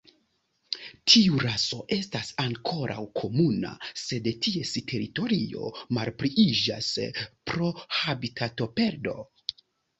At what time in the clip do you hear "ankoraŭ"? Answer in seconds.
2.43-3.03